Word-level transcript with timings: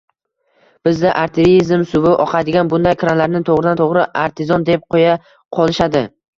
Bizda 0.87 1.11
artezian 1.23 1.83
suvi 1.91 2.15
oqadigan 2.25 2.73
bunday 2.73 2.97
kranlarni 3.03 3.43
toʻgʻridan 3.53 3.83
toʻgʻri 3.85 4.09
“artizon” 4.25 4.69
deb 4.73 4.91
qoʻya 4.97 5.17
qolishadi. 5.61 6.07